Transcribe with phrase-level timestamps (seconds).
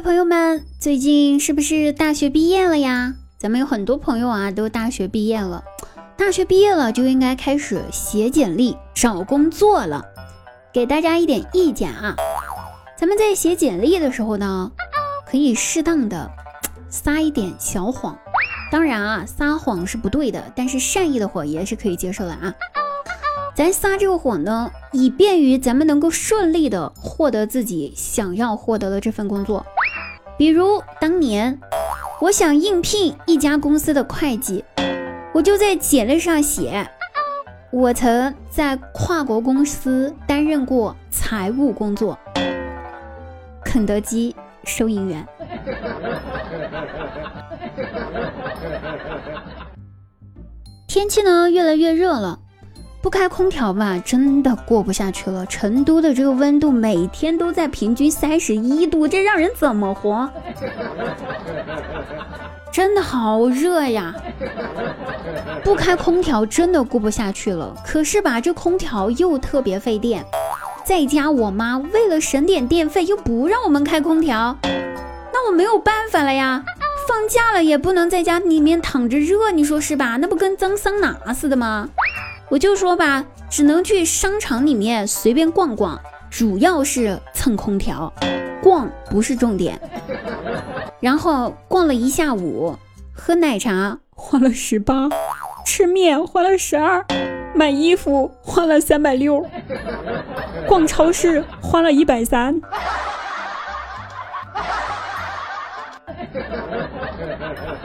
[0.00, 3.14] 朋友们，最近是不是大学毕业了呀？
[3.36, 5.64] 咱们有很多朋友啊，都大学毕业了。
[6.16, 10.04] 大学毕业了就应该开始写简历找工作了。
[10.72, 12.14] 给大家一点意见啊，
[12.96, 14.70] 咱们在写简历的时候呢，
[15.28, 16.30] 可以适当的
[16.88, 18.16] 撒一点小谎。
[18.70, 22.54] 当然啊，撒谎是不对的，但是善意的谎言是可以接受的啊。
[23.56, 29.66] 咱撒这个谎呢，以便于咱们能够顺利的获得自己想要获得的这份工作。
[30.38, 31.58] 比如当年，
[32.20, 34.64] 我想应聘一家公司的会计，
[35.34, 36.88] 我就在简历上写，
[37.72, 42.16] 我曾在跨国公司担任过财务工作，
[43.64, 45.26] 肯德基收银员。
[50.86, 52.38] 天气呢越来越热了。
[53.08, 55.46] 不开空调吧，真的过不下去了。
[55.46, 60.30] 成都的这个温度每天都在平均三十一度，这让人怎么活？
[62.70, 64.14] 真的好热呀！
[65.64, 67.74] 不开空调真的过不下去了。
[67.82, 70.22] 可是吧，这空调又特别费电，
[70.84, 74.54] 在家我妈为了省点电费又不让我们开空调，
[75.32, 76.62] 那我没有办法了呀。
[77.08, 80.18] 放假了也不能在家里面躺着热，你说是吧？
[80.18, 81.88] 那不跟蒸桑拿似的吗？
[82.50, 88.10] 我就说吧，只能去商场里面随便逛逛，主要是蹭空调，
[88.62, 89.78] 逛不是重点。
[91.00, 92.74] 然后逛了一下午，
[93.14, 95.08] 喝奶茶花了十八，
[95.66, 97.04] 吃面花了十二，
[97.54, 99.46] 买衣服花了三百六，
[100.66, 102.60] 逛超市花了一百三。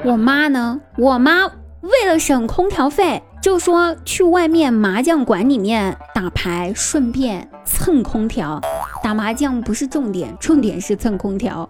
[0.06, 0.80] 我妈呢？
[0.97, 1.47] 我妈
[1.81, 3.22] 为了省空调费。
[3.44, 8.61] 就说去外面麻将馆里面打牌，顺便蹭空调。
[9.03, 11.69] 打麻将不是重点，重点是蹭空调。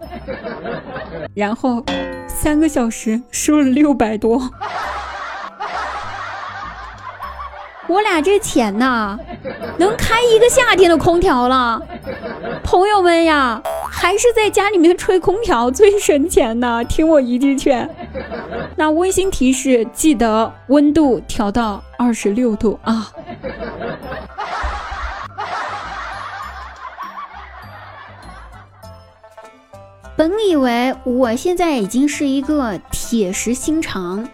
[1.34, 1.84] 然后
[2.28, 4.48] 三个小时收了六百多。
[7.88, 9.18] 我俩这钱呐，
[9.76, 11.82] 能开一个夏天的空调了。
[12.62, 13.60] 朋友们呀，
[13.90, 16.84] 还是在家里面吹空调最省钱呢。
[16.84, 17.90] 听我一句劝。
[18.76, 23.10] 那温馨提示，记得温度调到二十六度啊！
[30.16, 34.28] 本以为我现在已经是一个铁石心肠，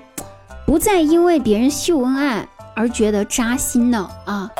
[0.67, 4.51] 不再因为别人秀恩爱而觉得扎心了啊！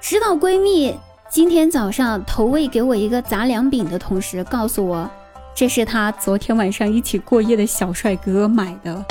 [0.00, 5.10] 直到闺蜜今天早上投喂给我一个杂粮饼的同时，告诉我。
[5.56, 9.04] 这是他昨天晚上一起过夜的小帅哥买的，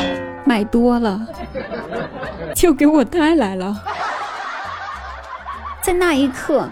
[0.45, 1.27] 买多了
[2.55, 3.83] 就给我带来了。
[5.81, 6.69] 在那一刻，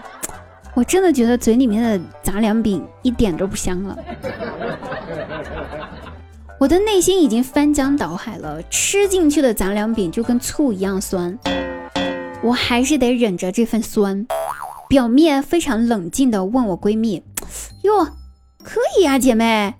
[0.74, 3.98] 我真的觉得嘴里面的杂粮饼一点都不香了。
[6.60, 11.36] 我的内心已经翻江倒海了，吃进去的杂粮饼就跟醋一样酸，
[12.44, 14.24] 我还是得忍着这份酸，
[14.88, 17.20] 表面非常冷静的问我闺蜜
[17.82, 18.08] ：“哟。”
[18.64, 19.74] 可以呀，姐妹，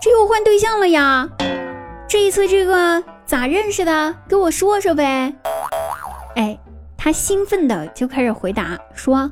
[0.00, 1.28] 这又换对象了呀？
[2.08, 4.14] 这一次这个咋认识的？
[4.28, 5.34] 给我说说呗。
[6.36, 6.56] 哎，
[6.96, 9.28] 他兴奋的就开始回答说：“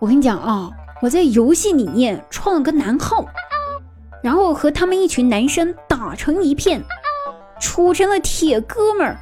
[0.00, 0.70] 我跟你讲啊，
[1.00, 3.24] 我在游戏里面创了个男号，
[4.24, 6.82] 然后和他们一群男生打成一片，
[7.60, 9.16] 处成了铁哥们儿。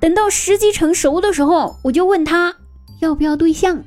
[0.00, 2.56] 等到时机成熟的时候，我就问他
[3.00, 3.78] 要不要对象，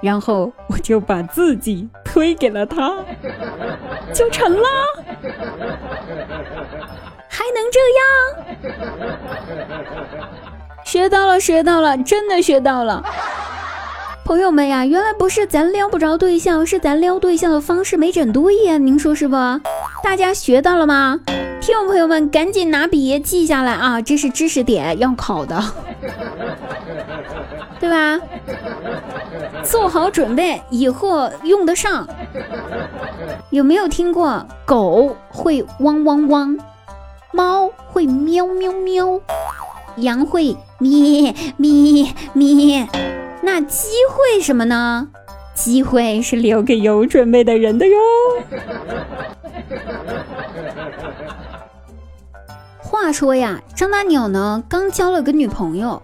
[0.00, 2.92] 然后我就把自己推给了他。”
[4.12, 4.68] 就成了，
[7.28, 8.06] 还能这样？
[10.84, 13.02] 学到了，学到了，真的学到了。
[14.24, 19.34] 朋友们呀，原来不是咱撩不着对象，是咱撩对象的方式没整对呀，您说是不？
[20.02, 21.18] 大家学到了吗？
[21.60, 25.62] 听众朋友们，赶紧拿笔记下来啊，这是知识点要考的，
[27.80, 28.20] 对吧？
[29.64, 32.06] 做好准备，以后用得上。
[33.50, 36.58] 有没有听过狗会汪汪汪，
[37.32, 39.20] 猫会喵喵喵，
[39.96, 42.88] 羊会咩咩咩？
[43.42, 45.08] 那鸡会什么呢？
[45.54, 47.96] 机会是留给有准备的人的哟。
[52.78, 56.02] 话说呀，张大鸟呢刚交了个女朋友，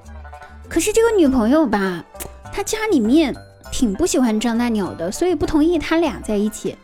[0.68, 2.04] 可是这个女朋友吧，
[2.52, 3.34] 她家里面
[3.70, 6.76] 挺不喜欢张大鸟的，所以不同意他俩在一起。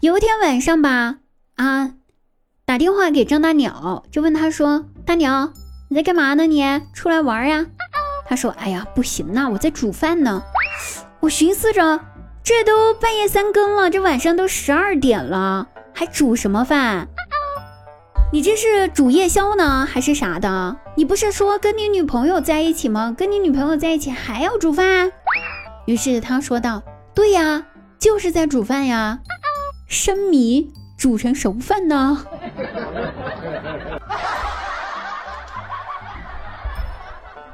[0.00, 1.16] 有一天晚上吧，
[1.56, 1.92] 啊，
[2.64, 5.52] 打电话给张大鸟，就问他说：“大鸟，
[5.88, 6.46] 你在干嘛呢？
[6.46, 6.62] 你
[6.92, 7.66] 出来玩呀？”
[8.26, 10.42] 他说：“哎呀，不行呐，我在煮饭呢。”
[11.20, 12.00] 我寻思着，
[12.42, 17.08] 这都半夜三更了，这晚上都十二点了，还煮什么饭？
[18.32, 20.76] 你这是煮夜宵呢，还是啥的？
[20.96, 23.14] 你不是说跟你女朋友在一起吗？
[23.16, 25.12] 跟你女朋友在一起还要煮饭？
[25.86, 26.82] 于是他说道
[27.14, 27.66] ：“对呀，
[27.98, 29.18] 就是在煮饭呀，
[29.86, 32.24] 生米煮成熟饭呢。”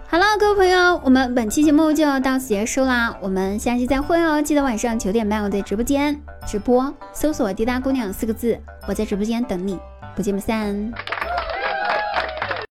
[0.07, 4.43] 好了，各位朋友，我们本期节目就到此结束啦，我们下期再会哦！
[4.43, 9.79] 记得晚上九点半我在直播间直播，搜索“滴答姑娘”四个字，我在直播间等你，
[10.17, 10.93] 不见不散。